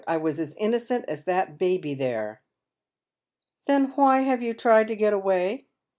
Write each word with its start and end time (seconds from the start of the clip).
I 0.07 0.17
was 0.17 0.39
as 0.39 0.55
innocent 0.55 1.05
as 1.07 1.25
that 1.25 1.59
baby 1.59 1.93
there."" 1.93 2.41
Then 3.67 3.89
why 3.93 4.21
have 4.21 4.41
you 4.41 4.55
tried 4.55 4.87
to 4.87 4.97
cret 4.97 5.13
away 5.13 5.67